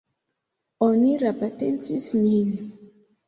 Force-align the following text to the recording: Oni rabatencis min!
Oni 0.85 1.11
rabatencis 1.25 2.09
min! 2.23 2.51